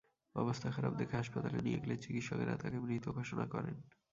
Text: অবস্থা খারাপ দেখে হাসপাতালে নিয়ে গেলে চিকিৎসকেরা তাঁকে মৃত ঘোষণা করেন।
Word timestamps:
অবস্থা 0.35 0.67
খারাপ 0.71 0.93
দেখে 0.93 1.15
হাসপাতালে 1.17 1.59
নিয়ে 1.61 1.81
গেলে 1.81 1.95
চিকিৎসকেরা 1.97 2.53
তাঁকে 2.57 2.77
মৃত 2.79 3.05
ঘোষণা 3.09 3.45
করেন। 3.45 3.75